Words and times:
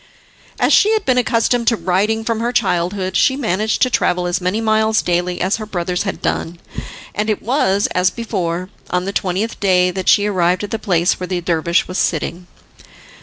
As 0.59 0.73
she 0.73 0.91
had 0.93 1.05
been 1.05 1.19
accustomed 1.19 1.67
to 1.67 1.75
riding 1.75 2.25
from 2.25 2.39
her 2.39 2.51
childhood, 2.51 3.15
she 3.15 3.35
managed 3.37 3.83
to 3.83 3.89
travel 3.91 4.25
as 4.25 4.41
many 4.41 4.59
miles 4.59 5.03
daily 5.03 5.39
as 5.39 5.57
her 5.57 5.65
brothers 5.67 6.01
had 6.01 6.23
done, 6.23 6.57
and 7.13 7.29
it 7.29 7.39
was, 7.43 7.85
as 7.93 8.09
before, 8.09 8.71
on 8.89 9.05
the 9.05 9.13
twentieth 9.13 9.59
day 9.59 9.91
that 9.91 10.09
she 10.09 10.25
arrived 10.25 10.63
at 10.63 10.71
the 10.71 10.79
place 10.79 11.19
where 11.19 11.27
the 11.27 11.39
dervish 11.39 11.87
was 11.87 11.99
sitting. 11.99 12.47